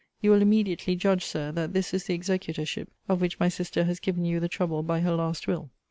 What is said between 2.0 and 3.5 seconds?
the executorship of which my